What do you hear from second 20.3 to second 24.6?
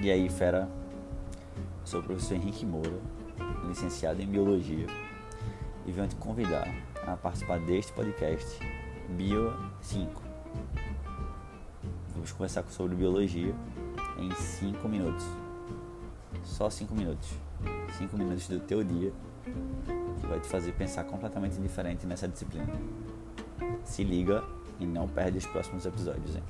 te fazer pensar completamente diferente nessa disciplina. Se liga